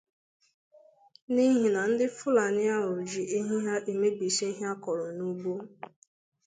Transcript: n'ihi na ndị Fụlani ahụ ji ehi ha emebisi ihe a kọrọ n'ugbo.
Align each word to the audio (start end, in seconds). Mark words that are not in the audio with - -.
n'ihi 1.33 1.67
na 1.73 1.81
ndị 1.91 2.05
Fụlani 2.17 2.63
ahụ 2.77 2.93
ji 3.09 3.21
ehi 3.37 3.57
ha 3.65 3.75
emebisi 3.91 4.43
ihe 4.51 4.65
a 4.73 4.75
kọrọ 4.83 5.07
n'ugbo. 5.17 5.53